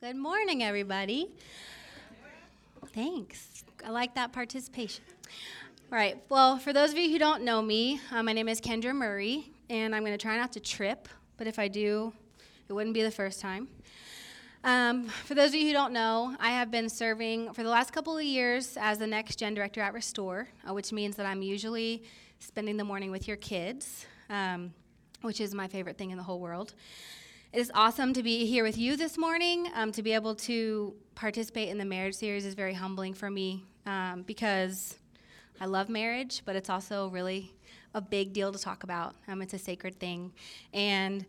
[0.00, 1.28] Good morning, everybody.
[2.94, 3.64] Thanks.
[3.84, 5.02] I like that participation.
[5.90, 6.16] All right.
[6.28, 9.50] Well, for those of you who don't know me, uh, my name is Kendra Murray,
[9.68, 12.12] and I'm going to try not to trip, but if I do,
[12.68, 13.66] it wouldn't be the first time.
[14.62, 17.92] Um, for those of you who don't know, I have been serving for the last
[17.92, 21.42] couple of years as the next gen director at Restore, uh, which means that I'm
[21.42, 22.04] usually
[22.38, 24.72] spending the morning with your kids, um,
[25.22, 26.74] which is my favorite thing in the whole world.
[27.50, 29.70] It is awesome to be here with you this morning.
[29.74, 33.64] Um, to be able to participate in the marriage series is very humbling for me
[33.86, 34.98] um, because
[35.58, 37.54] I love marriage, but it's also really
[37.94, 39.14] a big deal to talk about.
[39.28, 40.30] Um, it's a sacred thing.
[40.74, 41.24] And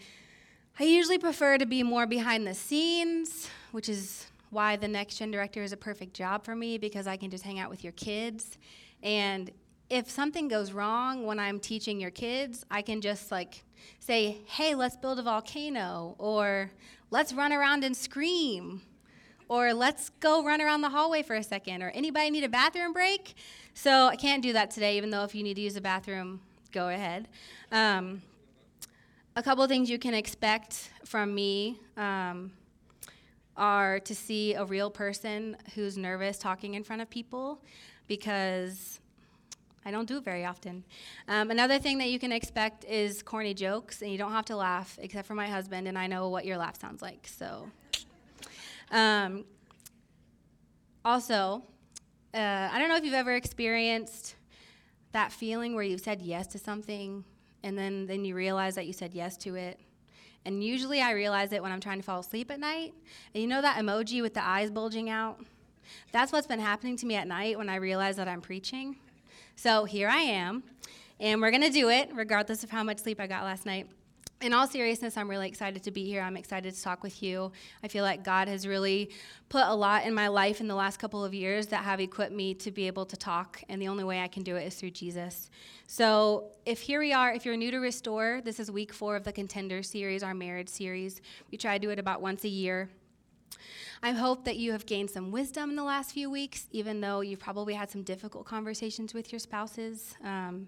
[0.77, 5.31] I usually prefer to be more behind the scenes, which is why the next gen
[5.31, 7.93] director is a perfect job for me because I can just hang out with your
[7.93, 8.57] kids.
[9.03, 9.51] And
[9.89, 13.63] if something goes wrong when I'm teaching your kids, I can just like
[13.99, 16.71] say, hey, let's build a volcano, or
[17.11, 18.81] let's run around and scream,
[19.47, 22.93] or let's go run around the hallway for a second, or anybody need a bathroom
[22.93, 23.35] break?
[23.73, 26.41] So I can't do that today, even though if you need to use a bathroom,
[26.71, 27.27] go ahead.
[27.71, 28.21] Um,
[29.35, 32.51] a couple things you can expect from me um,
[33.55, 37.61] are to see a real person who's nervous talking in front of people
[38.07, 38.99] because
[39.85, 40.83] I don't do it very often.
[41.27, 44.55] Um, another thing that you can expect is corny jokes, and you don't have to
[44.55, 47.27] laugh, except for my husband, and I know what your laugh sounds like.
[47.27, 47.69] So,
[48.91, 49.45] um,
[51.05, 51.63] also,
[52.33, 54.35] uh, I don't know if you've ever experienced
[55.11, 57.23] that feeling where you've said yes to something
[57.63, 59.79] and then then you realize that you said yes to it.
[60.45, 62.93] And usually I realize it when I'm trying to fall asleep at night.
[63.33, 65.39] And you know that emoji with the eyes bulging out?
[66.11, 68.95] That's what's been happening to me at night when I realize that I'm preaching.
[69.61, 70.63] So here I am,
[71.19, 73.89] and we're going to do it regardless of how much sleep I got last night
[74.41, 76.21] in all seriousness, I'm really excited to be here.
[76.21, 77.51] I'm excited to talk with you.
[77.83, 79.09] I feel like God has really
[79.49, 82.31] put a lot in my life in the last couple of years that have equipped
[82.31, 84.75] me to be able to talk, and the only way I can do it is
[84.75, 85.49] through Jesus.
[85.87, 89.23] So, if here we are, if you're new to Restore, this is week four of
[89.23, 91.19] the Contender series, our marriage series.
[91.51, 92.89] We try to do it about once a year.
[94.01, 97.21] I hope that you have gained some wisdom in the last few weeks, even though
[97.21, 100.15] you've probably had some difficult conversations with your spouses.
[100.23, 100.67] Um,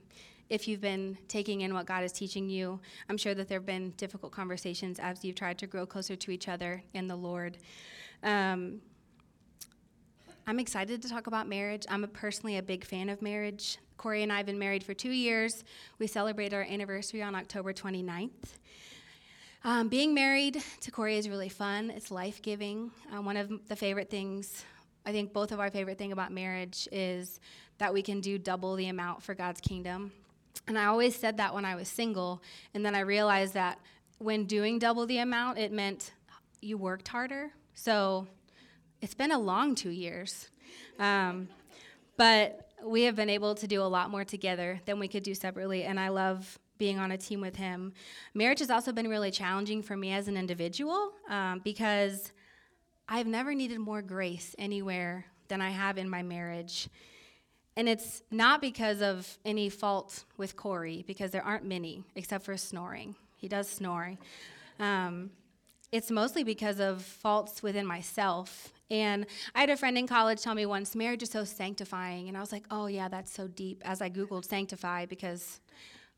[0.52, 2.78] if you've been taking in what God is teaching you.
[3.08, 6.30] I'm sure that there have been difficult conversations as you've tried to grow closer to
[6.30, 7.58] each other in the Lord.
[8.22, 8.82] Um,
[10.46, 11.86] I'm excited to talk about marriage.
[11.90, 13.78] I'm a personally a big fan of marriage.
[13.96, 15.64] Corey and I have been married for two years.
[16.00, 18.58] We celebrate our anniversary on October 29th.
[19.64, 21.92] Um, being married to Corey is really fun.
[21.92, 22.90] It's life giving.
[23.14, 24.66] Uh, one of the favorite things,
[25.06, 27.40] I think both of our favorite thing about marriage is
[27.78, 30.12] that we can do double the amount for God's kingdom.
[30.68, 32.42] And I always said that when I was single.
[32.74, 33.78] And then I realized that
[34.18, 36.12] when doing double the amount, it meant
[36.60, 37.52] you worked harder.
[37.76, 38.26] So
[39.00, 40.50] it's been a long two years.
[40.98, 41.50] Um,
[42.18, 45.36] but we have been able to do a lot more together than we could do
[45.36, 45.84] separately.
[45.84, 47.94] And I love being on a team with him.
[48.34, 52.32] Marriage has also been really challenging for me as an individual um, because
[53.08, 56.90] I've never needed more grace anywhere than I have in my marriage.
[57.78, 62.58] And it's not because of any fault with Corey, because there aren't many, except for
[62.58, 63.14] snoring.
[63.38, 64.18] He does snore.
[64.80, 65.30] Um,
[65.92, 68.74] it's mostly because of faults within myself.
[68.90, 72.28] And I had a friend in college tell me once, marriage is so sanctifying.
[72.28, 73.84] And I was like, oh, yeah, that's so deep.
[73.86, 75.60] As I Googled sanctify, because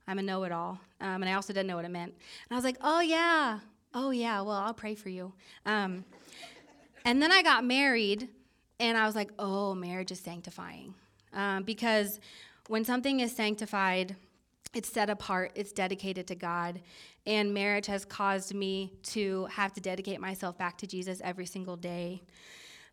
[0.08, 0.80] I'm a know it all.
[1.02, 2.12] Um, and I also didn't know what it meant.
[2.12, 3.60] And I was like, oh, yeah.
[3.94, 4.42] Oh, yeah.
[4.42, 5.34] Well, I'll pray for you.
[5.66, 6.04] Um,
[7.06, 8.30] and then I got married,
[8.80, 10.94] and I was like, oh, marriage is sanctifying
[11.34, 12.20] um, because
[12.68, 14.16] when something is sanctified,
[14.74, 16.82] it's set apart, it's dedicated to God.
[17.26, 21.78] And marriage has caused me to have to dedicate myself back to Jesus every single
[21.78, 22.24] day.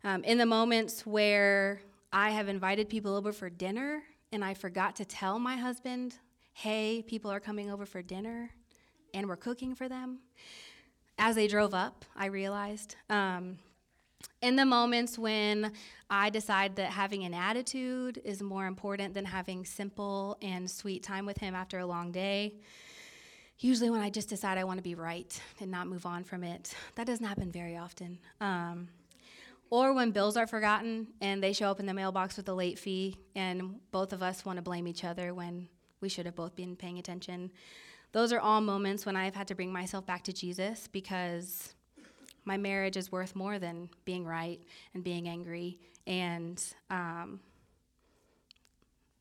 [0.03, 1.81] Um, in the moments where
[2.13, 6.15] I have invited people over for dinner and I forgot to tell my husband,
[6.53, 8.51] hey, people are coming over for dinner
[9.13, 10.19] and we're cooking for them.
[11.17, 12.95] As they drove up, I realized.
[13.09, 13.57] Um,
[14.41, 15.71] in the moments when
[16.09, 21.25] I decide that having an attitude is more important than having simple and sweet time
[21.25, 22.55] with Him after a long day,
[23.59, 26.43] usually when I just decide I want to be right and not move on from
[26.43, 28.19] it, that doesn't happen very often.
[28.39, 28.87] Um,
[29.69, 32.77] or when bills are forgotten and they show up in the mailbox with a late
[32.77, 35.69] fee, and both of us want to blame each other when
[36.01, 37.51] we should have both been paying attention.
[38.11, 41.73] Those are all moments when I've had to bring myself back to Jesus because
[42.43, 44.59] my marriage is worth more than being right
[44.93, 45.79] and being angry.
[46.07, 47.39] And, um,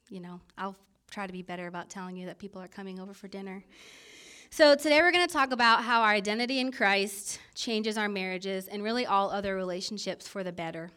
[0.08, 0.76] you know, I'll
[1.10, 3.64] try to be better about telling you that people are coming over for dinner.
[4.52, 8.66] So, today we're going to talk about how our identity in Christ changes our marriages
[8.66, 10.90] and really all other relationships for the better.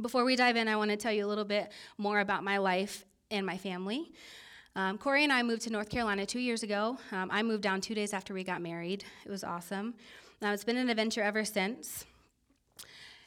[0.00, 2.58] Before we dive in, I want to tell you a little bit more about my
[2.58, 4.12] life and my family.
[4.76, 6.98] Um, Corey and I moved to North Carolina two years ago.
[7.10, 9.04] Um, I moved down two days after we got married.
[9.24, 9.94] It was awesome.
[10.42, 12.04] It's been an adventure ever since.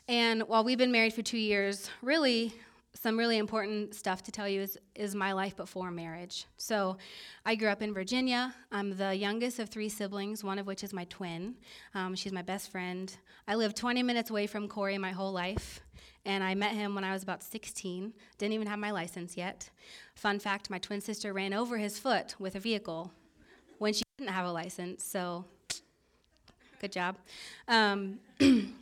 [0.08, 2.54] And while we've been married for two years, really,
[2.94, 6.46] some really important stuff to tell you is, is my life before marriage.
[6.58, 6.98] So,
[7.48, 8.54] I grew up in Virginia.
[8.72, 11.56] I'm the youngest of three siblings, one of which is my twin.
[11.96, 13.12] Um, she's my best friend.
[13.48, 15.80] I lived 20 minutes away from Corey my whole life,
[16.26, 18.14] and I met him when I was about 16.
[18.38, 19.70] Didn't even have my license yet.
[20.16, 23.12] Fun fact my twin sister ran over his foot with a vehicle
[23.78, 25.46] when she didn't have a license, so
[26.80, 27.18] good job.
[27.68, 28.20] Um,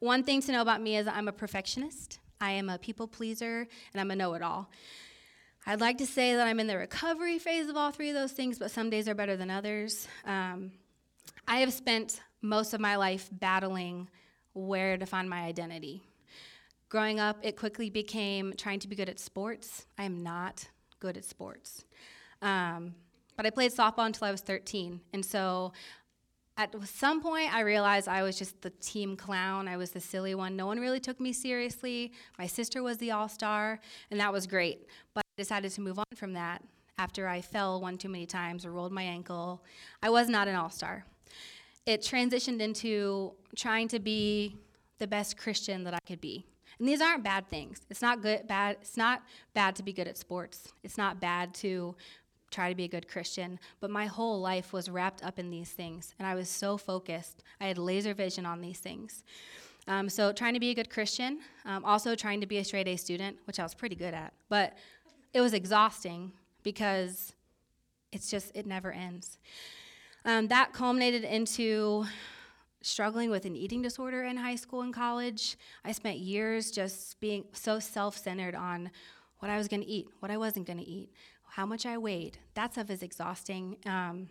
[0.00, 2.18] one thing to know about me is I'm a perfectionist.
[2.40, 4.70] I am a people pleaser, and I'm a know it all.
[5.66, 8.32] I'd like to say that I'm in the recovery phase of all three of those
[8.32, 10.08] things, but some days are better than others.
[10.24, 10.72] Um,
[11.46, 14.08] I have spent most of my life battling
[14.54, 16.02] where to find my identity.
[16.90, 19.86] Growing up, it quickly became trying to be good at sports.
[19.96, 21.84] I am not good at sports.
[22.42, 22.96] Um,
[23.36, 25.00] but I played softball until I was 13.
[25.12, 25.72] And so
[26.56, 29.68] at some point, I realized I was just the team clown.
[29.68, 30.56] I was the silly one.
[30.56, 32.12] No one really took me seriously.
[32.38, 33.78] My sister was the all star,
[34.10, 34.88] and that was great.
[35.14, 36.60] But I decided to move on from that
[36.98, 39.62] after I fell one too many times or rolled my ankle.
[40.02, 41.04] I was not an all star.
[41.86, 44.58] It transitioned into trying to be
[44.98, 46.46] the best Christian that I could be.
[46.80, 47.82] And these aren't bad things.
[47.90, 49.22] It's not good bad it's not
[49.54, 50.72] bad to be good at sports.
[50.82, 51.94] It's not bad to
[52.50, 55.70] try to be a good Christian, but my whole life was wrapped up in these
[55.70, 57.44] things, and I was so focused.
[57.60, 59.22] I had laser vision on these things.
[59.86, 62.88] Um, so, trying to be a good Christian, um, also trying to be a straight
[62.88, 64.76] A student, which I was pretty good at, but
[65.32, 66.32] it was exhausting
[66.62, 67.32] because
[68.12, 69.38] it's just, it never ends.
[70.24, 72.04] Um, that culminated into
[72.82, 75.56] struggling with an eating disorder in high school and college.
[75.84, 78.90] I spent years just being so self centered on
[79.38, 81.10] what I was going to eat, what I wasn't going to eat,
[81.48, 82.38] how much I weighed.
[82.54, 83.76] That stuff is exhausting.
[83.86, 84.28] Um,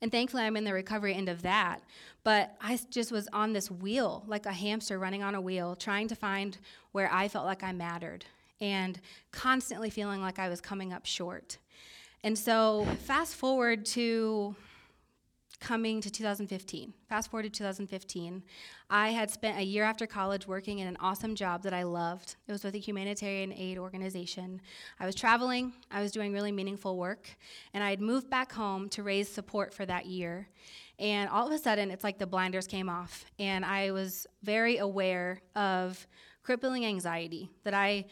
[0.00, 1.82] and thankfully, I'm in the recovery end of that.
[2.24, 6.08] But I just was on this wheel, like a hamster running on a wheel, trying
[6.08, 6.58] to find
[6.92, 8.24] where I felt like I mattered
[8.60, 8.98] and
[9.32, 11.58] constantly feeling like I was coming up short.
[12.24, 14.56] And so, fast forward to
[15.60, 16.92] coming to 2015.
[17.08, 18.42] Fast forward to 2015.
[18.90, 22.36] I had spent a year after college working in an awesome job that I loved.
[22.46, 24.60] It was with a humanitarian aid organization.
[25.00, 27.28] I was traveling, I was doing really meaningful work,
[27.74, 30.48] and I had moved back home to raise support for that year.
[30.98, 34.78] And all of a sudden, it's like the blinders came off, and I was very
[34.78, 36.06] aware of
[36.42, 38.06] crippling anxiety that I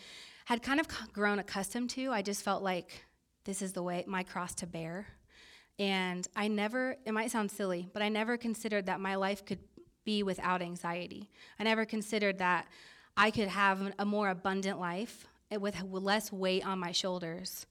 [0.44, 2.10] had kind of grown accustomed to.
[2.10, 3.04] I just felt like
[3.44, 5.06] this is the way my cross to bear.
[5.78, 9.58] And I never, it might sound silly, but I never considered that my life could
[10.04, 11.30] be without anxiety.
[11.58, 12.66] I never considered that
[13.16, 17.66] I could have a more abundant life eh, with less weight on my shoulders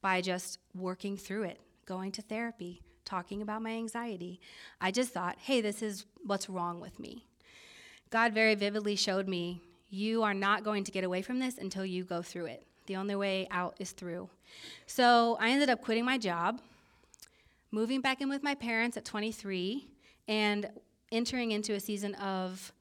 [0.00, 4.40] by just working through it, going to therapy, talking about my anxiety.
[4.80, 7.26] I just thought, hey, this is what's wrong with me.
[8.10, 11.84] God very vividly showed me, you are not going to get away from this until
[11.84, 12.66] you go through it.
[12.86, 14.28] The only way out is through.
[14.86, 16.60] So I ended up quitting my job
[17.74, 19.88] moving back in with my parents at 23
[20.28, 20.70] and
[21.10, 22.72] entering into a season of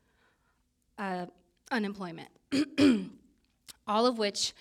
[0.99, 1.25] uh,
[1.71, 2.29] unemployment,
[3.87, 4.53] all of which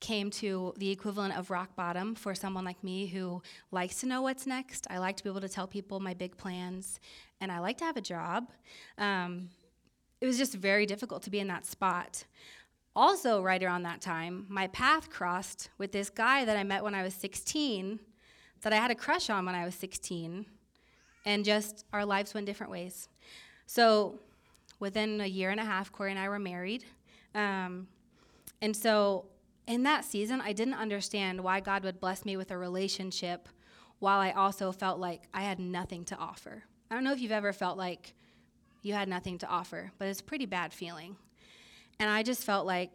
[0.00, 3.42] came to the equivalent of rock bottom for someone like me who
[3.72, 4.86] likes to know what's next.
[4.90, 7.00] I like to be able to tell people my big plans,
[7.40, 8.50] and I like to have a job.
[8.98, 9.48] Um,
[10.20, 12.24] it was just very difficult to be in that spot.
[12.94, 16.94] Also, right around that time, my path crossed with this guy that I met when
[16.94, 17.98] I was 16
[18.62, 20.46] that I had a crush on when I was 16,
[21.24, 23.08] and just our lives went different ways.
[23.66, 24.18] So
[24.80, 26.84] within a year and a half, Corey and I were married.
[27.34, 27.88] Um,
[28.60, 29.26] and so
[29.66, 33.48] in that season, I didn't understand why God would bless me with a relationship
[33.98, 36.64] while I also felt like I had nothing to offer.
[36.90, 38.14] I don't know if you've ever felt like
[38.82, 41.16] you had nothing to offer, but it's a pretty bad feeling.
[41.98, 42.92] And I just felt like,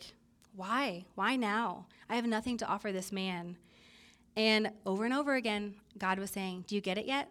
[0.55, 1.05] why?
[1.15, 1.88] Why now?
[2.10, 3.58] I have nothing to offer this man.
[4.35, 7.29] And over and over again, God was saying, Do you get it yet?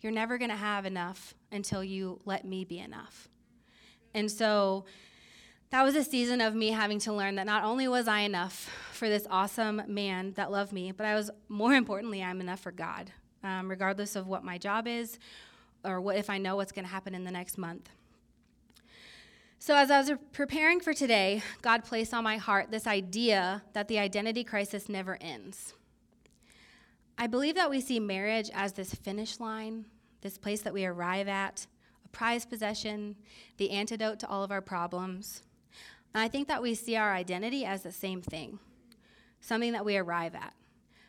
[0.00, 3.28] You're never going to have enough until you let me be enough.
[4.14, 4.84] And so
[5.70, 8.68] that was a season of me having to learn that not only was I enough
[8.92, 12.72] for this awesome man that loved me, but I was, more importantly, I'm enough for
[12.72, 13.10] God,
[13.42, 15.18] um, regardless of what my job is
[15.84, 17.88] or what if I know what's going to happen in the next month.
[19.58, 23.86] So, as I was preparing for today, God placed on my heart this idea that
[23.86, 25.74] the identity crisis never ends.
[27.22, 29.84] I believe that we see marriage as this finish line,
[30.22, 31.68] this place that we arrive at,
[32.04, 33.14] a prized possession,
[33.58, 35.44] the antidote to all of our problems.
[36.12, 38.58] And I think that we see our identity as the same thing,
[39.40, 40.52] something that we arrive at.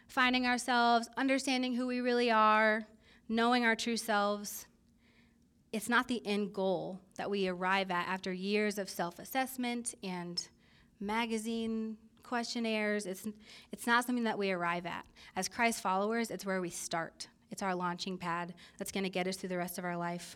[0.07, 2.85] Finding ourselves, understanding who we really are,
[3.27, 4.67] knowing our true selves.
[5.71, 10.47] It's not the end goal that we arrive at after years of self assessment and
[10.99, 11.97] magazine
[12.33, 13.05] questionnaires.
[13.05, 13.27] It's,
[13.71, 15.05] it's not something that we arrive at.
[15.35, 17.27] As Christ followers, it's where we start.
[17.51, 20.35] It's our launching pad that's going to get us through the rest of our life.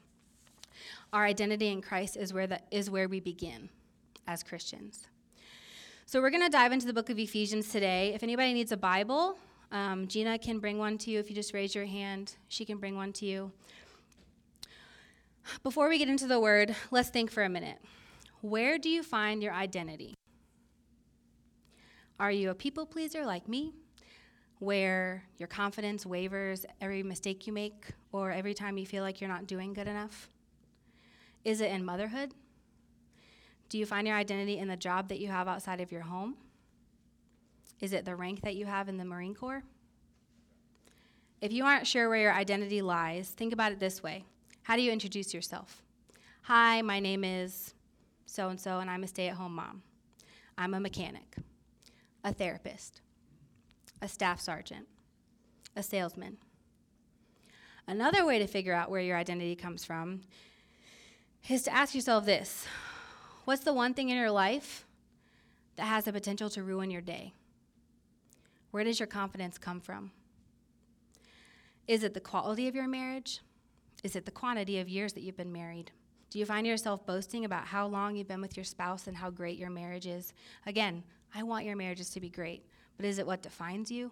[1.11, 3.69] Our identity in Christ is where, the, is where we begin
[4.27, 5.07] as Christians.
[6.05, 8.13] So we're going to dive into the book of Ephesians today.
[8.13, 9.35] If anybody needs a Bible,
[9.71, 11.17] um, Gina can bring one to you.
[11.17, 13.51] If you just raise your hand, she can bring one to you.
[15.63, 17.79] Before we get into the word, let's think for a minute.
[18.41, 20.13] Where do you find your identity?
[22.19, 23.73] Are you a people pleaser like me,
[24.59, 29.29] where your confidence wavers every mistake you make or every time you feel like you're
[29.29, 30.29] not doing good enough?
[31.45, 32.33] Is it in motherhood?
[33.69, 36.35] Do you find your identity in the job that you have outside of your home?
[37.81, 39.63] Is it the rank that you have in the Marine Corps?
[41.39, 44.23] If you aren't sure where your identity lies, think about it this way
[44.63, 45.83] How do you introduce yourself?
[46.43, 47.75] Hi, my name is
[48.25, 49.83] so and so, and I'm a stay at home mom.
[50.57, 51.35] I'm a mechanic,
[52.27, 52.99] a therapist,
[54.01, 54.85] a staff sergeant,
[55.77, 56.35] a salesman.
[57.87, 60.21] Another way to figure out where your identity comes from
[61.47, 62.67] is to ask yourself this
[63.45, 64.85] What's the one thing in your life
[65.77, 67.31] that has the potential to ruin your day?
[68.71, 70.11] Where does your confidence come from?
[71.87, 73.39] Is it the quality of your marriage?
[74.03, 75.91] Is it the quantity of years that you've been married?
[76.29, 79.29] Do you find yourself boasting about how long you've been with your spouse and how
[79.29, 80.33] great your marriage is?
[80.65, 81.03] Again,
[81.33, 82.65] I want your marriages to be great,
[82.97, 84.11] but is it what defines you?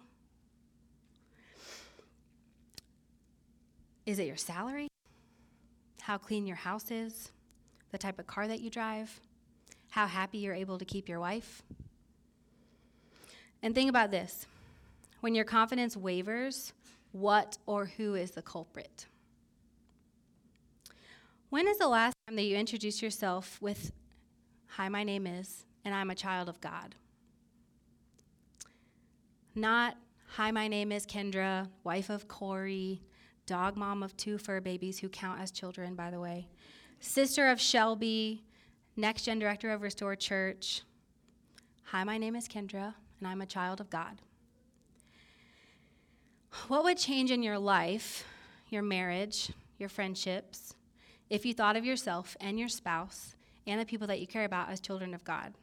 [4.04, 4.88] Is it your salary?
[6.00, 7.32] How clean your house is?
[7.90, 9.20] The type of car that you drive?
[9.96, 11.62] how happy you're able to keep your wife.
[13.62, 14.46] And think about this
[15.20, 16.74] when your confidence wavers,
[17.12, 19.06] what or who is the culprit?
[21.48, 23.90] When is the last time that you introduced yourself with,
[24.66, 26.94] Hi, my name is, and I'm a child of God?
[29.58, 29.96] Not,
[30.34, 33.00] Hi, my name is Kendra, wife of Corey,
[33.46, 36.46] dog mom of two fur babies who count as children, by the way,
[37.00, 38.44] sister of Shelby,
[38.96, 40.82] Next Gen Director of Restore Church.
[41.84, 44.20] Hi, my name is Kendra, and I'm a child of God.
[46.68, 48.24] What would change in your life,
[48.68, 50.74] your marriage, your friendships,
[51.30, 53.36] if you thought of yourself and your spouse
[53.66, 55.54] and the people that you care about as children of God?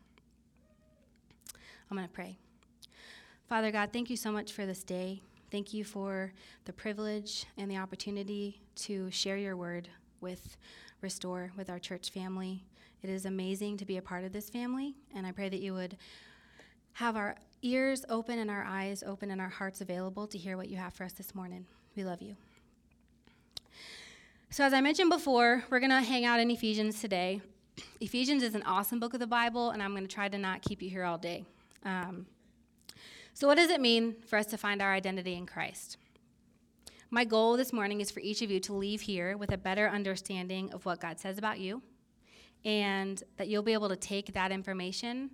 [1.92, 2.40] I'm going to pray.
[3.54, 5.22] Father God, thank you so much for this day.
[5.52, 6.34] Thank you for
[6.66, 9.88] the privilege and the opportunity to share your word
[10.22, 10.58] with
[11.02, 12.64] Restore, with our church family.
[13.04, 15.76] It is amazing to be a part of this family, and I pray that you
[15.76, 15.98] would
[16.94, 20.70] have our ears open and our eyes open and our hearts available to hear what
[20.70, 21.68] you have for us this morning.
[21.96, 22.36] We love you.
[24.50, 27.40] So, as I mentioned before, we're going to hang out in Ephesians today.
[28.02, 30.64] Ephesians is an awesome book of the Bible, and I'm going to try to not
[30.64, 31.46] keep you here all day.
[31.86, 32.26] Um,
[33.34, 35.98] so, what does it mean for us to find our identity in Christ?
[37.10, 39.88] My goal this morning is for each of you to leave here with a better
[39.88, 41.82] understanding of what God says about you
[42.66, 45.32] and that you'll be able to take that information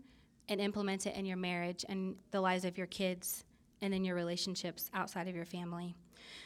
[0.47, 3.45] and implement it in your marriage and the lives of your kids
[3.81, 5.95] and in your relationships outside of your family.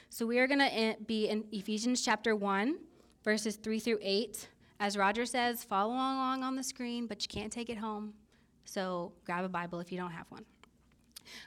[0.09, 2.77] So we are going to be in Ephesians chapter 1,
[3.23, 4.49] verses 3 through 8.
[4.79, 8.13] As Roger says, follow along on the screen, but you can't take it home.
[8.65, 10.45] So grab a Bible if you don't have one.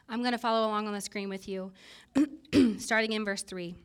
[0.08, 1.72] I'm going to follow along on the screen with you,
[2.78, 3.76] starting in verse 3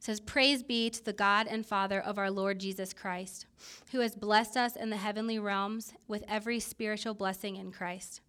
[0.00, 3.46] says, Praise be to the God and Father of our Lord Jesus Christ,
[3.92, 8.20] who has blessed us in the heavenly realms with every spiritual blessing in Christ.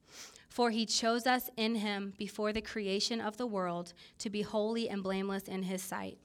[0.49, 4.89] For he chose us in him before the creation of the world to be holy
[4.89, 6.17] and blameless in his sight.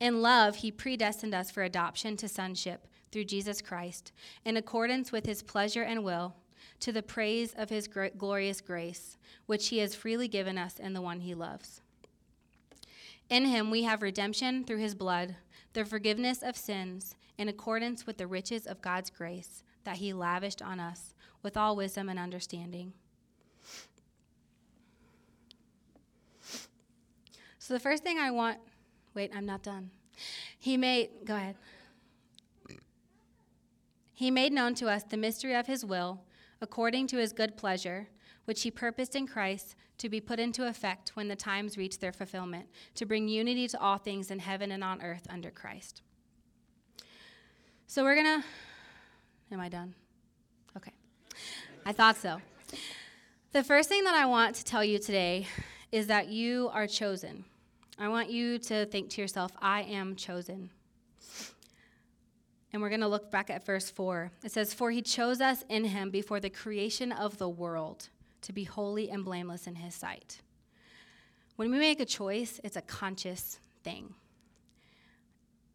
[0.00, 4.10] In love, he predestined us for adoption to sonship through Jesus Christ,
[4.44, 6.34] in accordance with his pleasure and will,
[6.80, 9.16] to the praise of his glorious grace,
[9.46, 11.80] which he has freely given us in the one he loves.
[13.30, 15.36] In him we have redemption through his blood,
[15.72, 20.62] the forgiveness of sins, in accordance with the riches of God's grace that he lavished
[20.62, 22.92] on us with all wisdom and understanding.
[27.58, 28.58] So, the first thing I want,
[29.14, 29.90] wait, I'm not done.
[30.58, 31.56] He made, go ahead.
[34.12, 36.20] He made known to us the mystery of his will,
[36.60, 38.08] according to his good pleasure,
[38.44, 42.12] which he purposed in Christ to be put into effect when the times reach their
[42.12, 46.02] fulfillment, to bring unity to all things in heaven and on earth under Christ.
[47.86, 48.46] So we're going to.
[49.52, 49.94] Am I done?
[50.76, 50.92] Okay.
[51.86, 52.40] I thought so.
[53.52, 55.46] The first thing that I want to tell you today
[55.92, 57.44] is that you are chosen.
[57.98, 60.70] I want you to think to yourself, I am chosen.
[62.74, 64.32] And we're going to look back at verse 4.
[64.42, 68.08] It says, For he chose us in him before the creation of the world
[68.42, 70.42] to be holy and blameless in his sight.
[71.54, 74.12] When we make a choice, it's a conscious thing,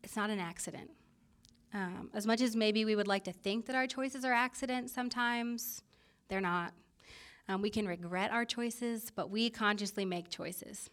[0.03, 0.91] it's not an accident.
[1.73, 4.91] Um, as much as maybe we would like to think that our choices are accidents
[4.91, 5.83] sometimes,
[6.27, 6.73] they're not.
[7.47, 10.89] Um, we can regret our choices, but we consciously make choices.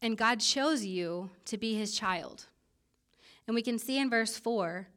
[0.00, 2.48] And God chose you to be his child.
[3.46, 4.88] And we can see in verse 4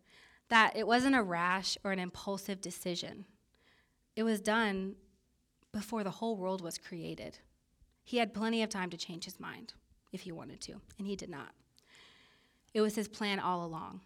[0.50, 3.26] that it wasn't a rash or an impulsive decision,
[4.16, 4.96] it was done
[5.74, 7.40] before the whole world was created.
[8.04, 9.74] He had plenty of time to change his mind
[10.14, 11.50] if he wanted to, and he did not.
[12.74, 14.02] It was his plan all along.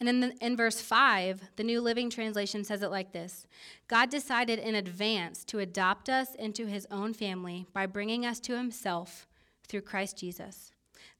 [0.00, 3.46] And in, in verse 5, the New Living Translation says it like this
[3.88, 8.56] God decided in advance to adopt us into his own family by bringing us to
[8.56, 9.26] himself
[9.66, 10.72] through Christ Jesus.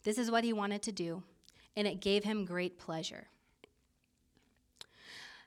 [0.02, 1.22] This is what he wanted to do,
[1.76, 3.28] and it gave him great pleasure.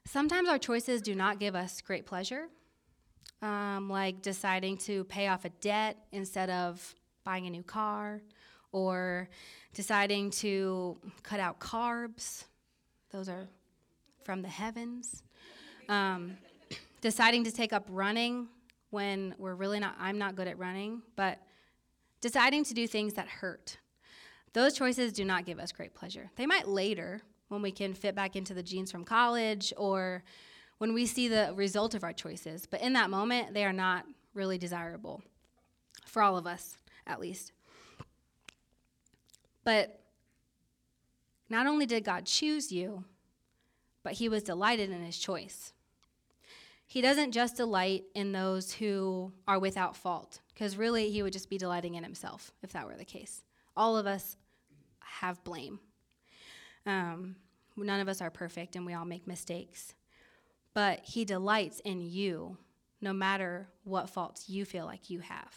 [0.06, 2.48] Sometimes our choices do not give us great pleasure,
[3.42, 8.22] um, like deciding to pay off a debt instead of buying a new car,
[8.72, 9.28] or
[9.74, 12.46] deciding to cut out carbs.
[13.12, 13.48] Those are
[14.24, 15.24] from the heavens.
[15.90, 16.38] Um,
[17.02, 18.48] deciding to take up running
[18.90, 21.40] when we're really not, I'm not good at running, but
[22.22, 23.78] deciding to do things that hurt.
[24.58, 26.32] Those choices do not give us great pleasure.
[26.36, 30.24] They might later, when we can fit back into the jeans from college or
[30.80, 32.66] when we see the result of our choices.
[32.66, 35.22] But in that moment, they are not really desirable
[36.08, 37.52] for all of us, at least.
[39.64, 40.02] But
[41.52, 43.04] not only did God choose you,
[44.02, 45.72] but he was delighted in his choice.
[46.88, 51.48] He doesn't just delight in those who are without fault, because really he would just
[51.48, 53.44] be delighting in himself if that were the case.
[53.76, 54.36] All of us
[55.22, 55.80] have blame.
[56.86, 57.36] Um,
[57.76, 59.94] none of us are perfect and we all make mistakes.
[60.74, 62.58] But He delights in you
[63.02, 65.54] no matter what faults you feel like you have.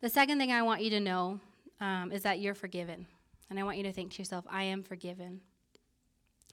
[0.00, 1.40] The second thing I want you to know
[1.80, 3.06] um, is that you're forgiven.
[3.48, 5.40] And I want you to think to yourself, I am forgiven.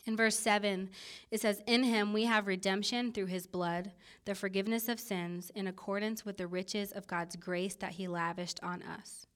[0.05, 0.89] In verse 7,
[1.31, 3.91] it says, In him we have redemption through his blood,
[4.25, 8.59] the forgiveness of sins, in accordance with the riches of God's grace that he lavished
[8.61, 9.27] on us.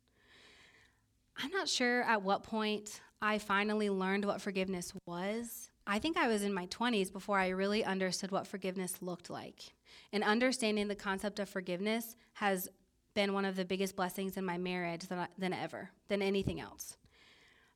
[1.40, 5.70] I'm not sure at what point I finally learned what forgiveness was.
[5.86, 9.74] I think I was in my 20s before I really understood what forgiveness looked like.
[10.12, 12.68] And understanding the concept of forgiveness has
[13.14, 16.98] been one of the biggest blessings in my marriage than, than ever, than anything else.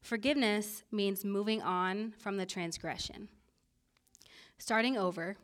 [0.02, 3.28] Forgiveness means moving on from the transgression,
[4.58, 5.38] starting over,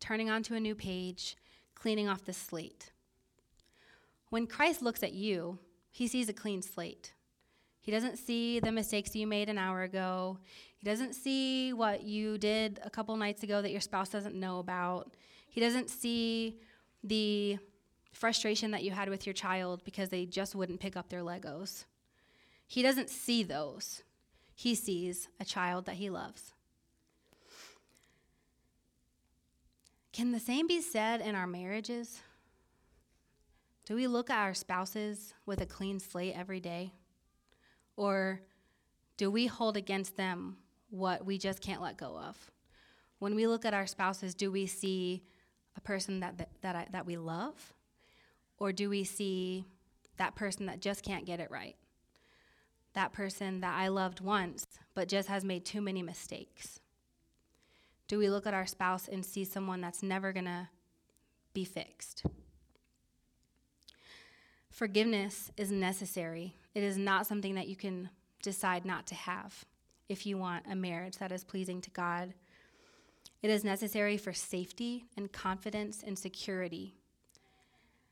[0.00, 1.36] turning onto a new page,
[1.74, 2.92] cleaning off the slate.
[4.30, 5.58] When Christ looks at you,
[5.90, 7.12] he sees a clean slate.
[7.80, 10.38] He doesn't see the mistakes you made an hour ago.
[10.76, 14.58] He doesn't see what you did a couple nights ago that your spouse doesn't know
[14.58, 15.14] about.
[15.48, 16.58] He doesn't see
[17.02, 17.58] the
[18.12, 21.84] frustration that you had with your child because they just wouldn't pick up their Legos.
[22.66, 24.02] He doesn't see those.
[24.54, 26.52] He sees a child that he loves.
[30.12, 32.20] Can the same be said in our marriages?
[33.86, 36.92] Do we look at our spouses with a clean slate every day?
[37.98, 38.40] Or
[39.16, 40.56] do we hold against them
[40.88, 42.36] what we just can't let go of?
[43.18, 45.24] When we look at our spouses, do we see
[45.76, 47.74] a person that, that, that, I, that we love?
[48.56, 49.66] Or do we see
[50.16, 51.74] that person that just can't get it right?
[52.94, 56.78] That person that I loved once, but just has made too many mistakes?
[58.06, 60.70] Do we look at our spouse and see someone that's never gonna
[61.52, 62.24] be fixed?
[64.70, 66.54] Forgiveness is necessary.
[66.78, 68.08] It is not something that you can
[68.40, 69.64] decide not to have
[70.08, 72.34] if you want a marriage that is pleasing to God.
[73.42, 76.94] It is necessary for safety and confidence and security.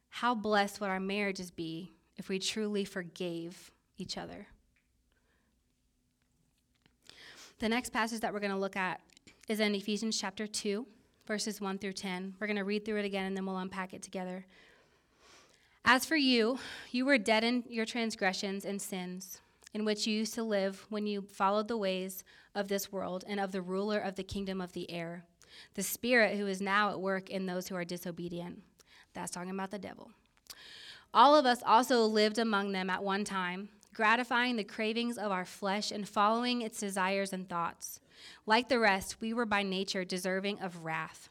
[0.08, 4.48] How blessed would our marriages be if we truly forgave each other?
[7.60, 9.00] The next passage that we're going to look at
[9.46, 10.84] is in Ephesians chapter 2,
[11.24, 12.34] verses 1 through 10.
[12.40, 14.44] We're going to read through it again and then we'll unpack it together.
[15.88, 16.58] As for you,
[16.90, 19.40] you were dead in your transgressions and sins,
[19.72, 22.24] in which you used to live when you followed the ways
[22.56, 25.22] of this world and of the ruler of the kingdom of the air,
[25.74, 28.62] the spirit who is now at work in those who are disobedient.
[29.14, 30.10] That's talking about the devil.
[31.14, 35.44] All of us also lived among them at one time, gratifying the cravings of our
[35.44, 38.00] flesh and following its desires and thoughts.
[38.44, 41.30] Like the rest, we were by nature deserving of wrath.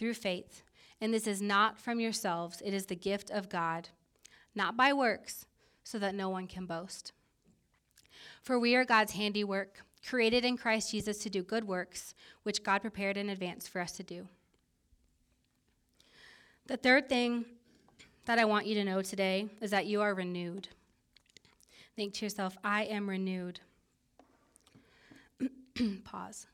[0.00, 0.64] through faith.
[1.00, 3.90] And this is not from yourselves, it is the gift of God,
[4.54, 5.46] not by works,
[5.84, 7.12] so that no one can boast.
[8.42, 12.80] For we are God's handiwork, created in Christ Jesus to do good works, which God
[12.80, 14.26] prepared in advance for us to do.
[16.66, 17.44] The third thing
[18.24, 20.68] that I want you to know today is that you are renewed.
[21.96, 23.60] Think to yourself, I am renewed.
[26.04, 26.46] Pause.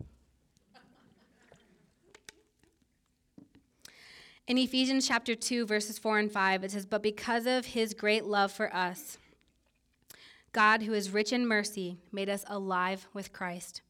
[4.46, 8.24] In Ephesians chapter 2, verses 4 and 5, it says, But because of his great
[8.24, 9.18] love for us,
[10.52, 13.82] God, who is rich in mercy, made us alive with Christ,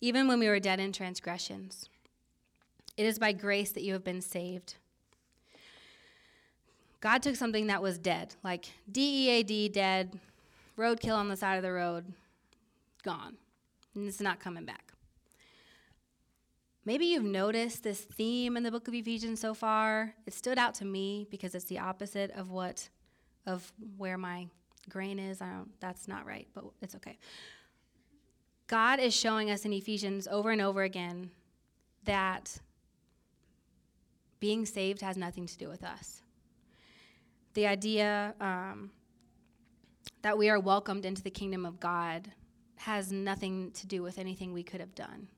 [0.00, 1.88] even when we were dead in transgressions.
[2.98, 4.74] It is by grace that you have been saved.
[7.00, 10.20] God took something that was dead, like D E A D, dead,
[10.76, 12.12] roadkill on the side of the road,
[13.02, 13.38] gone.
[13.94, 14.89] And it's not coming back.
[16.84, 20.14] Maybe you've noticed this theme in the book of Ephesians so far.
[20.26, 22.88] It stood out to me because it's the opposite of what
[23.46, 24.48] of where my
[24.88, 25.42] grain is.
[25.42, 27.18] I don't that's not right, but it's okay.
[28.66, 31.30] God is showing us in Ephesians over and over again
[32.04, 32.60] that
[34.38, 36.22] being saved has nothing to do with us.
[37.54, 38.90] The idea um,
[40.22, 42.30] that we are welcomed into the kingdom of God
[42.76, 45.28] has nothing to do with anything we could have done.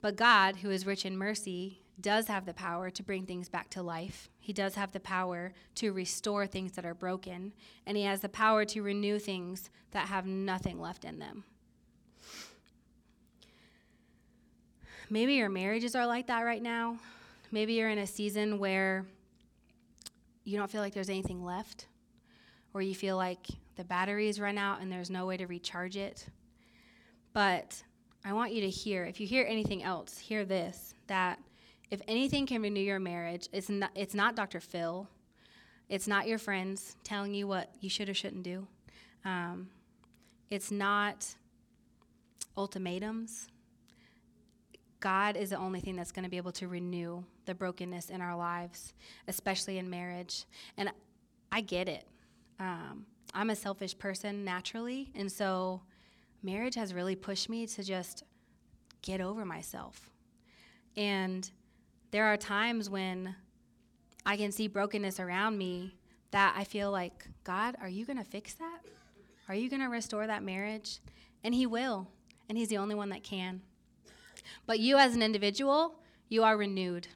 [0.00, 3.68] But God, who is rich in mercy, does have the power to bring things back
[3.70, 4.30] to life.
[4.38, 7.52] He does have the power to restore things that are broken,
[7.86, 11.44] and He has the power to renew things that have nothing left in them.
[15.10, 16.96] Maybe your marriages are like that right now.
[17.50, 19.04] Maybe you're in a season where
[20.44, 21.86] you don't feel like there's anything left,
[22.72, 26.26] or you feel like the batteries run out and there's no way to recharge it.
[27.32, 27.82] But
[28.24, 31.38] I want you to hear, if you hear anything else, hear this that
[31.90, 34.60] if anything can renew your marriage, it's not, it's not Dr.
[34.60, 35.08] Phil.
[35.88, 38.66] It's not your friends telling you what you should or shouldn't do.
[39.24, 39.70] Um,
[40.50, 41.34] it's not
[42.56, 43.48] ultimatums.
[45.00, 48.20] God is the only thing that's going to be able to renew the brokenness in
[48.20, 48.92] our lives,
[49.26, 50.44] especially in marriage.
[50.76, 50.92] And
[51.50, 52.06] I get it.
[52.60, 55.80] Um, I'm a selfish person naturally, and so
[56.42, 58.24] marriage has really pushed me to just
[59.02, 60.10] get over myself.
[60.96, 61.50] And
[62.10, 63.34] there are times when
[64.26, 65.96] I can see brokenness around me
[66.30, 68.80] that I feel like, God, are you going to fix that?
[69.48, 71.00] Are you going to restore that marriage?
[71.42, 72.08] And He will,
[72.48, 73.62] and He's the only one that can.
[74.66, 75.96] But you, as an individual,
[76.28, 77.08] you are renewed.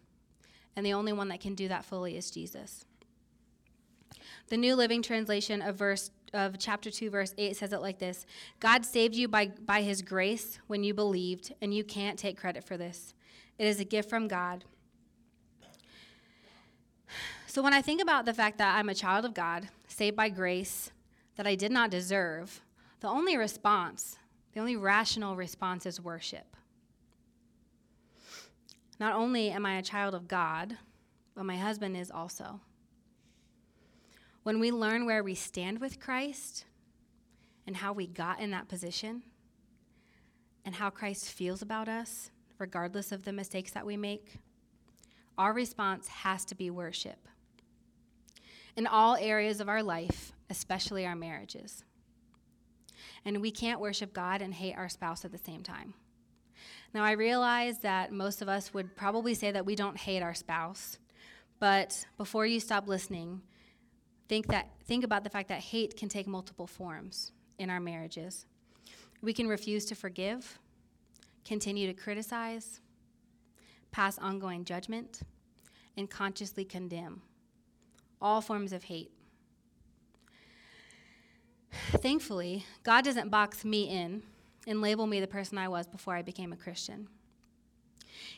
[0.76, 2.84] And the only one that can do that fully is Jesus.
[4.48, 8.27] The New Living Translation of verse of chapter 2 verse 8 says it like this
[8.61, 12.64] God saved you by, by his grace when you believed, and you can't take credit
[12.64, 13.14] for this.
[13.59, 14.64] It is a gift from God.
[17.47, 20.29] So when I think about the fact that I'm a child of God, saved by
[20.29, 20.90] grace,
[21.37, 22.61] that I did not deserve,
[22.99, 24.18] the only response,
[24.53, 26.57] the only rational response is worship.
[28.99, 30.77] Not only am I a child of God,
[31.37, 32.61] but my husband is also.
[34.44, 36.66] When we learn where we stand with Christ
[37.66, 39.22] and how we got in that position
[40.66, 44.37] and how Christ feels about us, regardless of the mistakes that we make,
[45.38, 47.26] our response has to be worship.
[48.76, 51.83] In all areas of our life, especially our marriages.
[53.24, 55.94] And we can't worship God and hate our spouse at the same time.
[56.92, 60.35] Now, I realize that most of us would probably say that we don't hate our
[60.35, 60.98] spouse,
[61.59, 63.40] but before you stop listening,
[64.28, 68.46] think that think about the fact that hate can take multiple forms in our marriages.
[69.22, 70.58] We can refuse to forgive,
[71.44, 72.80] continue to criticize,
[73.90, 75.20] pass ongoing judgment,
[75.96, 77.22] and consciously condemn.
[78.20, 79.10] All forms of hate.
[81.72, 84.22] Thankfully, God doesn't box me in
[84.66, 87.08] and label me the person I was before I became a Christian.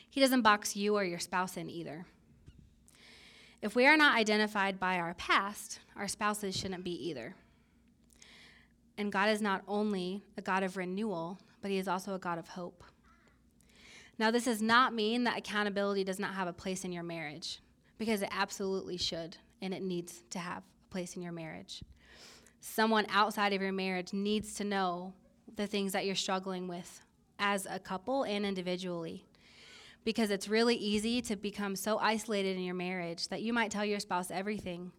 [0.09, 2.05] He doesn't box you or your spouse in either.
[3.61, 7.35] If we are not identified by our past, our spouses shouldn't be either.
[8.97, 12.37] And God is not only a God of renewal, but He is also a God
[12.37, 12.83] of hope.
[14.19, 17.59] Now, this does not mean that accountability does not have a place in your marriage,
[17.97, 21.83] because it absolutely should, and it needs to have a place in your marriage.
[22.59, 25.13] Someone outside of your marriage needs to know
[25.55, 27.01] the things that you're struggling with
[27.37, 29.26] as a couple and individually.
[30.07, 33.83] Because it's really easy to become so isolated in your marriage that you might tell
[33.83, 34.93] your spouse everything,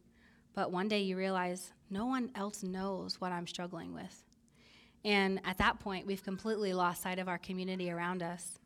[0.55, 4.23] but one day you realize no one else knows what I'm struggling with.
[5.07, 8.59] And at that point, we've completely lost sight of our community around us.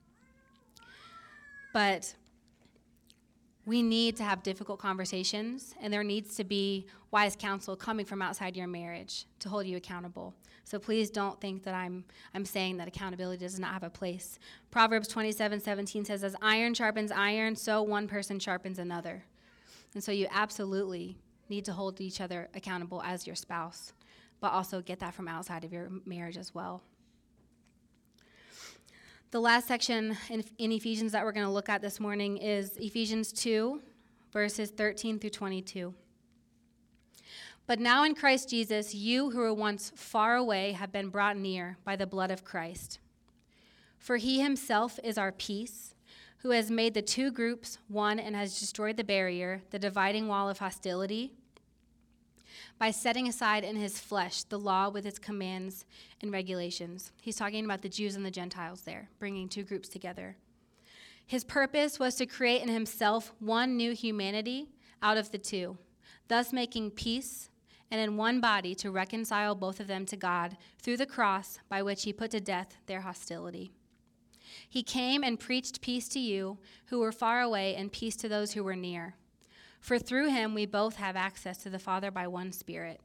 [1.73, 2.13] But
[3.65, 8.21] we need to have difficult conversations, and there needs to be wise counsel coming from
[8.21, 10.35] outside your marriage to hold you accountable.
[10.65, 14.39] So please don't think that I'm, I'm saying that accountability does not have a place.
[14.71, 19.25] Proverbs 27 17 says, As iron sharpens iron, so one person sharpens another.
[19.95, 23.93] And so you absolutely need to hold each other accountable as your spouse,
[24.41, 26.83] but also get that from outside of your marriage as well.
[29.33, 32.77] The last section in, in Ephesians that we're going to look at this morning is
[32.77, 33.81] Ephesians 2,
[34.31, 35.95] verses 13 through 22.
[37.67, 41.79] But now in Christ Jesus, you who were once far away have been brought near
[41.83, 42.99] by the blood of Christ.
[43.97, 45.95] For he himself is our peace,
[46.41, 50.51] who has made the two groups one and has destroyed the barrier, the dividing wall
[50.51, 51.33] of hostility
[52.79, 55.85] by setting aside in his flesh the law with its commands
[56.21, 57.13] and regulations.
[57.21, 60.37] He's talking about the Jews and the Gentiles there, bringing two groups together.
[61.27, 64.69] His purpose was to create in himself one new humanity
[65.03, 65.79] out of the two,
[66.29, 67.49] thus making peace,
[67.91, 71.83] and in one body to reconcile both of them to God through the cross by
[71.83, 73.73] which he put to death their hostility.
[74.69, 78.53] He came and preached peace to you who were far away and peace to those
[78.53, 79.15] who were near.
[79.83, 83.01] For through him we both have access to the Father by one Spirit.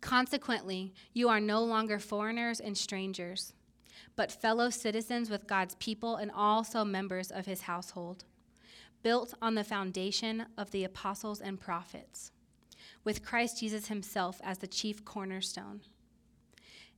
[0.00, 3.52] Consequently, you are no longer foreigners and strangers,
[4.16, 8.24] but fellow citizens with God's people and also members of his household,
[9.02, 12.32] built on the foundation of the apostles and prophets,
[13.04, 15.82] with Christ Jesus himself as the chief cornerstone.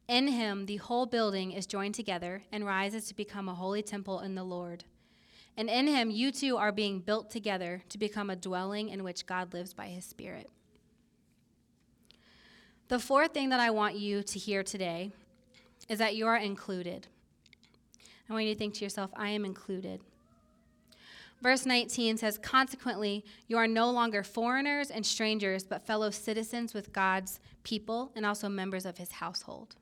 [0.07, 4.21] In him, the whole building is joined together and rises to become a holy temple
[4.21, 4.85] in the Lord.
[5.57, 9.27] And in him, you two are being built together to become a dwelling in which
[9.27, 10.49] God lives by his Spirit.
[12.89, 15.13] The fourth thing that I want you to hear today
[15.89, 17.07] is that you are included.
[18.29, 20.01] I want you to think to yourself, I am included.
[21.43, 26.93] Verse 19 says, Consequently, you are no longer foreigners and strangers, but fellow citizens with
[26.93, 29.77] God's people and also members of his household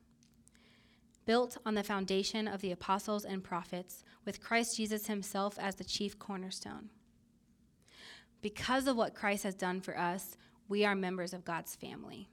[1.29, 5.83] built on the foundation of the apostles and prophets, with Christ Jesus himself as the
[5.83, 6.89] chief cornerstone.
[8.43, 10.37] Because of what Christ has done for us,
[10.67, 12.29] we are members of God's family.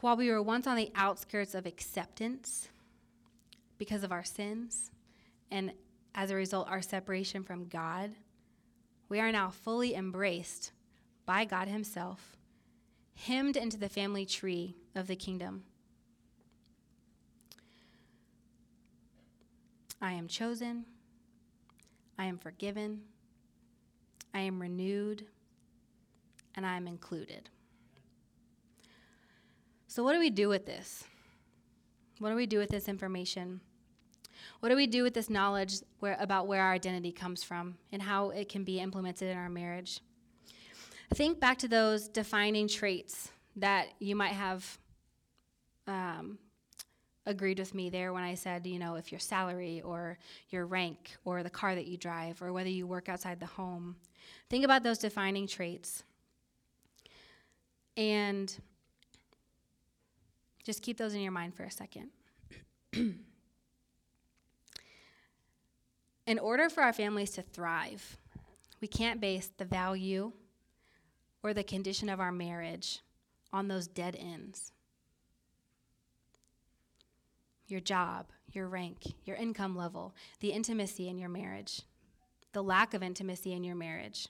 [0.00, 2.70] While we were once on the outskirts of acceptance
[3.78, 4.90] because of our sins,
[5.48, 5.70] and
[6.16, 8.16] as a result, our separation from God,
[9.08, 10.72] we are now fully embraced
[11.24, 12.36] by God Himself,
[13.14, 15.62] hemmed into the family tree of the kingdom.
[20.04, 20.84] I am chosen.
[22.18, 23.00] I am forgiven.
[24.34, 25.24] I am renewed.
[26.54, 27.48] And I am included.
[29.86, 31.04] So, what do we do with this?
[32.18, 33.62] What do we do with this information?
[34.60, 38.02] What do we do with this knowledge where, about where our identity comes from and
[38.02, 40.00] how it can be implemented in our marriage?
[41.14, 44.78] Think back to those defining traits that you might have
[45.86, 46.38] um,
[47.26, 50.18] agreed with me there when I said, you know, if your salary or
[50.50, 53.96] your rank or the car that you drive or whether you work outside the home.
[54.50, 56.04] Think about those defining traits.
[57.96, 58.54] And
[60.64, 62.10] just keep those in your mind for a second.
[62.92, 63.18] in
[66.38, 68.18] order for our families to thrive,
[68.80, 70.32] we can't base the value
[71.42, 73.00] or the condition of our marriage
[73.52, 74.73] on those dead ends
[77.66, 81.82] your job, your rank, your income level, the intimacy in your marriage,
[82.52, 84.28] the lack of intimacy in your marriage,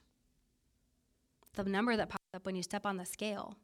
[1.55, 3.57] the number that pops up when you step on the scale,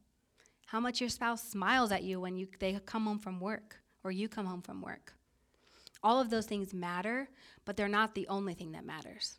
[0.67, 4.11] how much your spouse smiles at you when you, they come home from work or
[4.11, 5.15] you come home from work.
[6.03, 7.29] All of those things matter,
[7.65, 9.39] but they're not the only thing that matters.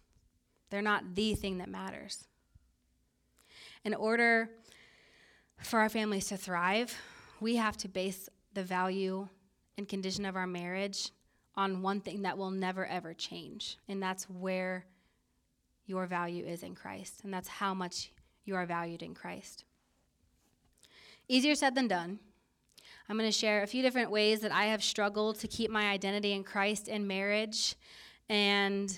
[0.70, 2.28] They're not the thing that matters.
[3.84, 4.50] In order
[5.58, 6.96] for our families to thrive,
[7.40, 9.28] we have to base the value
[9.78, 11.12] and condition of our marriage
[11.56, 14.86] on one thing that will never ever change, and that's where
[15.86, 18.12] your value is in Christ, and that's how much
[18.46, 19.66] you are valued in Christ.
[21.28, 22.20] Easier said than done.
[23.08, 25.90] I'm going to share a few different ways that I have struggled to keep my
[25.90, 27.76] identity in Christ in marriage.
[28.30, 28.98] And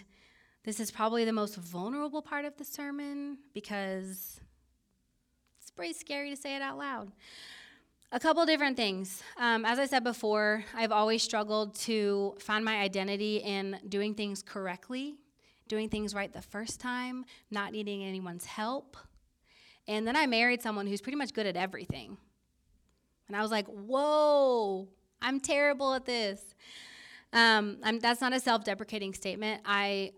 [0.63, 4.39] this is probably the most vulnerable part of the sermon because
[5.59, 7.11] it's pretty scary to say it out loud.
[8.15, 9.23] A couple different things.
[9.37, 14.43] Um, as I said before, I've always struggled to find my identity in doing things
[14.43, 15.15] correctly,
[15.67, 18.97] doing things right the first time, not needing anyone's help.
[19.87, 22.17] And then I married someone who's pretty much good at everything.
[23.27, 24.87] And I was like, whoa,
[25.19, 26.39] I'm terrible at this.
[27.33, 29.63] Um, that's not a self deprecating statement.
[29.65, 30.11] I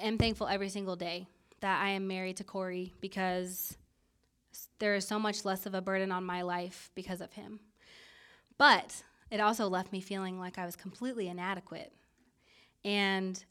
[0.00, 1.28] am thankful every single day
[1.60, 3.76] that I am married to Corey because
[4.78, 7.60] there is so much less of a burden on my life because of him.
[8.56, 11.92] But it also left me feeling like I was completely inadequate.
[12.84, 13.42] And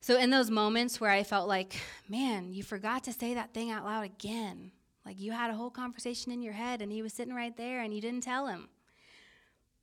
[0.00, 1.74] so, in those moments where I felt like,
[2.08, 4.72] man, you forgot to say that thing out loud again,
[5.04, 7.80] like you had a whole conversation in your head and he was sitting right there
[7.80, 8.68] and you didn't tell him.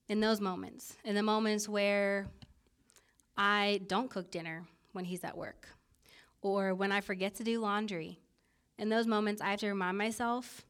[0.08, 2.28] In those moments, in the moments where
[3.36, 5.67] I don't cook dinner when he's at work,
[6.43, 8.19] or when I forget to do laundry,
[8.77, 10.65] in those moments, I have to remind myself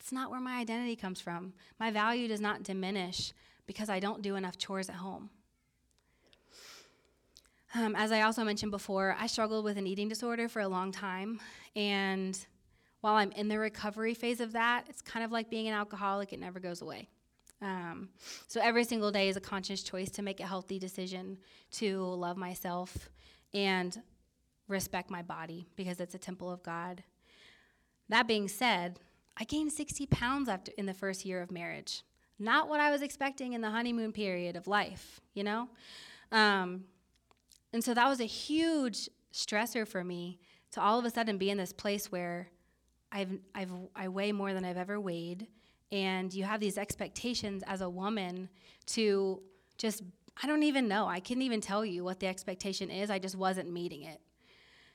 [0.00, 1.54] it's not where my identity comes from.
[1.80, 3.32] My value does not diminish
[3.66, 5.30] because I don't do enough chores at home.
[7.74, 10.92] Um, as I also mentioned before, I struggled with an eating disorder for a long
[10.92, 11.40] time,
[11.74, 12.38] and
[13.00, 16.32] while I'm in the recovery phase of that, it's kind of like being an alcoholic,
[16.32, 17.08] it never goes away.
[17.60, 18.10] Um,
[18.46, 21.38] so every single day is a conscious choice to make a healthy decision
[21.72, 23.10] to love myself
[23.52, 24.00] and
[24.68, 27.02] respect my body because it's a temple of God.
[28.08, 28.98] That being said,
[29.36, 32.02] I gained 60 pounds after in the first year of marriage.
[32.38, 35.68] Not what I was expecting in the honeymoon period of life, you know?
[36.32, 36.84] Um,
[37.72, 40.38] and so that was a huge stressor for me
[40.72, 42.48] to all of a sudden be in this place where
[43.10, 45.46] I've, I've, I weigh more than I've ever weighed.
[45.92, 48.48] And you have these expectations as a woman
[48.86, 49.40] to
[49.78, 50.02] just,
[50.42, 51.06] I don't even know.
[51.06, 53.10] I couldn't even tell you what the expectation is.
[53.10, 54.20] I just wasn't meeting it.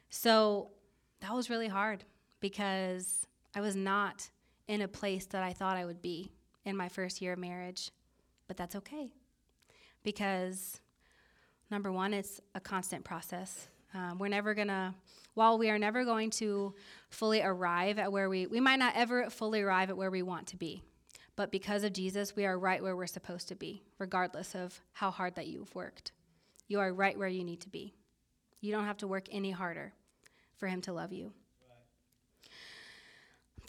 [0.10, 0.72] So
[1.22, 2.04] that was really hard
[2.40, 3.26] because
[3.56, 4.30] I was not
[4.68, 6.32] in a place that I thought I would be
[6.66, 7.92] in my first year of marriage.
[8.48, 9.12] But that's okay
[10.04, 10.80] because
[11.70, 13.68] number one, it's a constant process.
[13.94, 14.96] Um, we're never gonna
[15.34, 16.74] while we are never going to
[17.10, 20.48] fully arrive at where we, we might not ever fully arrive at where we want
[20.48, 20.84] to be.
[21.36, 25.12] But because of Jesus, we are right where we're supposed to be, regardless of how
[25.12, 26.12] hard that you've worked.
[26.68, 27.94] You are right where you need to be.
[28.60, 29.94] You don't have to work any harder
[30.58, 31.32] for Him to love you.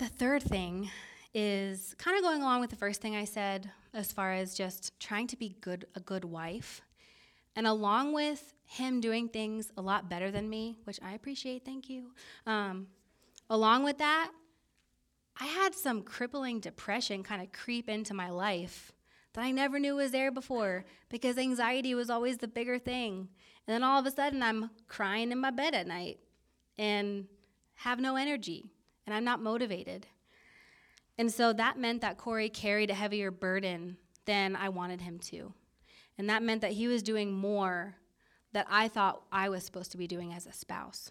[0.01, 0.91] The third thing
[1.35, 4.99] is kind of going along with the first thing I said as far as just
[4.99, 6.81] trying to be good a good wife.
[7.55, 11.91] And along with him doing things a lot better than me, which I appreciate, thank
[11.91, 12.13] you.
[12.47, 12.87] Um,
[13.51, 14.31] along with that,
[15.39, 18.93] I had some crippling depression kind of creep into my life
[19.35, 23.29] that I never knew was there before because anxiety was always the bigger thing.
[23.67, 26.21] And then all of a sudden, I'm crying in my bed at night
[26.79, 27.27] and
[27.75, 28.71] have no energy
[29.11, 30.07] and I'm not motivated.
[31.19, 35.53] And so that meant that Corey carried a heavier burden than I wanted him to.
[36.17, 37.97] And that meant that he was doing more
[38.53, 41.11] that I thought I was supposed to be doing as a spouse.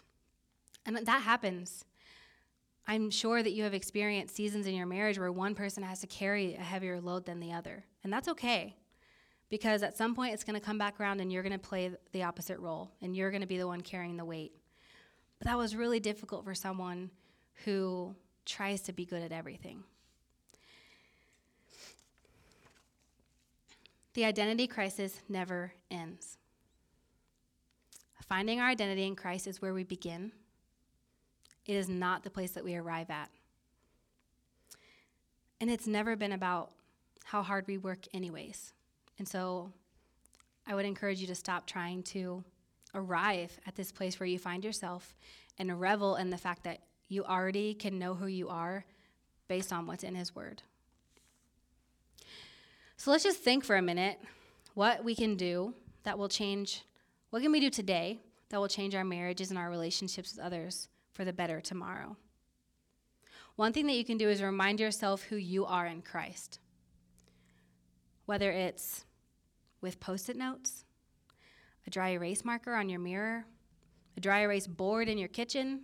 [0.86, 1.84] And that happens.
[2.88, 6.06] I'm sure that you have experienced seasons in your marriage where one person has to
[6.06, 7.84] carry a heavier load than the other.
[8.02, 8.76] And that's okay.
[9.50, 11.92] Because at some point it's going to come back around and you're going to play
[12.12, 14.52] the opposite role and you're going to be the one carrying the weight.
[15.38, 17.10] But that was really difficult for someone
[17.64, 18.14] who
[18.46, 19.84] tries to be good at everything.
[24.14, 26.36] The identity crisis never ends.
[28.26, 30.32] Finding our identity in Christ is where we begin.
[31.66, 33.28] It is not the place that we arrive at.
[35.60, 36.70] And it's never been about
[37.24, 38.72] how hard we work, anyways.
[39.18, 39.72] And so
[40.66, 42.44] I would encourage you to stop trying to
[42.94, 45.14] arrive at this place where you find yourself
[45.58, 48.86] and revel in the fact that you already can know who you are
[49.48, 50.62] based on what's in His Word.
[52.96, 54.18] So let's just think for a minute
[54.74, 55.74] what we can do
[56.04, 56.82] that will change
[57.30, 60.88] what can we do today that will change our marriages and our relationships with others
[61.12, 62.16] for the better tomorrow?
[63.56, 66.60] One thing that you can do is remind yourself who you are in Christ.
[68.26, 69.04] Whether it's
[69.80, 70.84] with post it notes,
[71.86, 73.44] a dry erase marker on your mirror,
[74.16, 75.82] a dry erase board in your kitchen,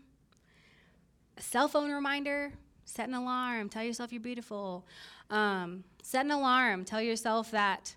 [1.37, 2.53] a cell phone reminder,
[2.87, 3.69] Set an alarm.
[3.69, 4.87] Tell yourself you're beautiful.
[5.29, 6.85] Um, set an alarm.
[6.85, 7.97] Tell yourself that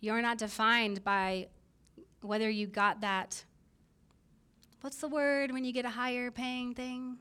[0.00, 1.46] you're not defined by
[2.20, 3.44] whether you got that.
[4.80, 7.16] What's the word when you get a higher paying thing?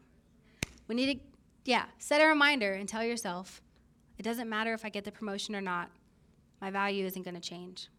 [0.87, 1.19] We need to,
[1.65, 3.61] yeah, set a reminder and tell yourself
[4.17, 5.91] it doesn't matter if I get the promotion or not,
[6.61, 7.89] my value isn't going to change.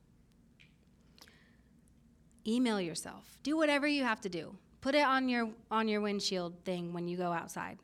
[2.46, 3.38] Email yourself.
[3.42, 4.56] Do whatever you have to do.
[4.84, 7.78] Put it on your on your windshield thing when you go outside.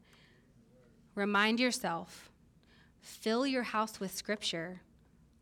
[1.15, 2.31] Remind yourself.
[3.01, 4.83] Fill your house with scripture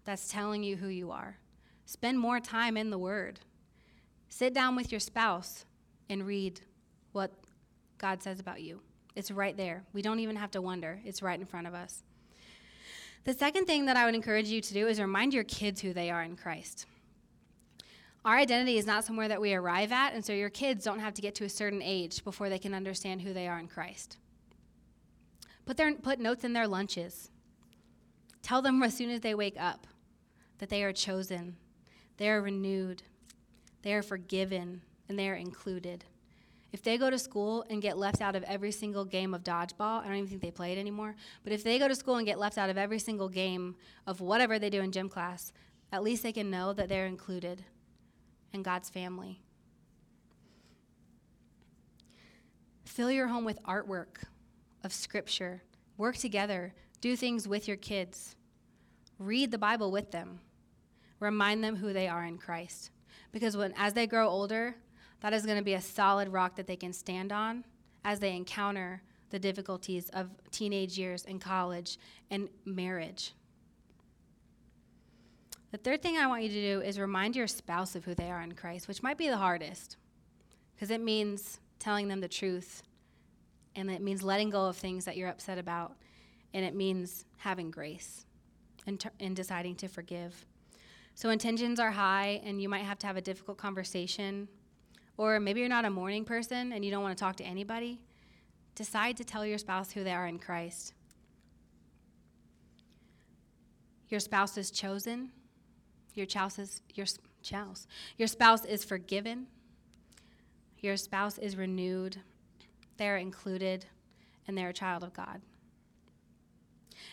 [0.04, 1.36] that's telling you who you are.
[1.84, 3.40] Spend more time in the word.
[4.28, 5.64] Sit down with your spouse
[6.09, 6.61] and read
[7.11, 7.32] what
[7.98, 8.80] God says about you.
[9.16, 9.82] It's right there.
[9.92, 11.00] We don't even have to wonder.
[11.04, 12.04] It's right in front of us.
[13.24, 15.92] The second thing that I would encourage you to do is remind your kids who
[15.92, 16.86] they are in Christ.
[18.24, 21.14] Our identity is not somewhere that we arrive at, and so your kids don't have
[21.14, 24.18] to get to a certain age before they can understand who they are in Christ.
[25.66, 27.30] Put, their, put notes in their lunches.
[28.42, 29.86] Tell them as soon as they wake up
[30.58, 31.56] that they are chosen,
[32.16, 33.02] they are renewed,
[33.82, 36.04] they are forgiven, and they are included.
[36.72, 40.02] If they go to school and get left out of every single game of dodgeball,
[40.02, 41.14] I don't even think they play it anymore,
[41.44, 44.20] but if they go to school and get left out of every single game of
[44.20, 45.52] whatever they do in gym class,
[45.92, 47.64] at least they can know that they're included
[48.53, 49.42] in God's family.
[52.84, 54.24] Fill your home with artwork
[54.82, 55.62] of scripture.
[55.96, 56.74] Work together.
[57.01, 58.34] Do things with your kids.
[59.18, 60.40] Read the Bible with them.
[61.20, 62.90] Remind them who they are in Christ.
[63.32, 64.76] Because when as they grow older,
[65.20, 67.64] that is going to be a solid rock that they can stand on
[68.05, 71.99] as they encounter the difficulties of teenage years and college
[72.30, 73.34] and marriage.
[75.70, 78.30] The third thing I want you to do is remind your spouse of who they
[78.30, 79.96] are in Christ, which might be the hardest
[80.74, 82.82] because it means telling them the truth
[83.76, 85.96] and it means letting go of things that you're upset about
[86.54, 88.24] and it means having grace
[88.86, 90.46] and, t- and deciding to forgive.
[91.14, 94.48] So intentions are high and you might have to have a difficult conversation,
[95.18, 98.00] or maybe you're not a morning person and you don't want to talk to anybody,
[98.74, 100.94] decide to tell your spouse who they are in Christ.
[104.08, 105.30] Your spouse is chosen
[106.18, 107.06] your spouse is your
[107.42, 107.86] spouse.
[108.16, 109.46] Your spouse is forgiven.
[110.80, 112.18] Your spouse is renewed.
[112.96, 113.86] They're included,
[114.46, 115.40] and they're a child of God.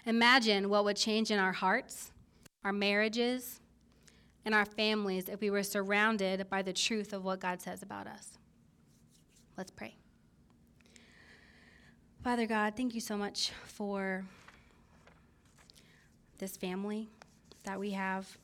[0.06, 2.12] Imagine what would change in our hearts,
[2.64, 3.60] our marriages,
[4.44, 8.08] and our families if we were surrounded by the truth of what God says about
[8.08, 8.38] us.
[9.58, 9.96] Let's pray.
[12.24, 14.26] Father God, thank you so much for
[16.40, 17.10] this family
[17.64, 18.38] that we have.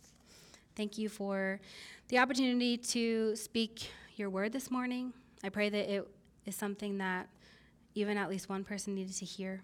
[0.76, 1.60] Thank you for
[2.08, 5.14] the opportunity to speak your word this morning.
[5.44, 6.08] I pray that it
[6.46, 7.28] is something that
[7.94, 9.62] even at least one person needed to hear.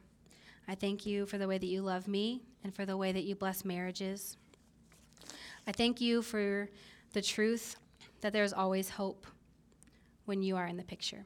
[0.68, 3.24] I thank you for the way that you love me and for the way that
[3.24, 4.36] you bless marriages.
[5.66, 6.70] I thank you for
[7.14, 7.78] the truth
[8.22, 9.26] that there's always hope
[10.26, 11.26] when you are in the picture.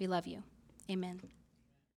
[0.00, 0.42] We love you.
[0.90, 1.20] Amen.